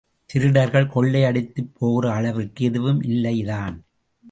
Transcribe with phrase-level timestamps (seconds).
[0.25, 3.77] திருடர்கள் கொள்ளையடித்துப் போகிற அளவிற்கு எதுவும் இல்லைதான்.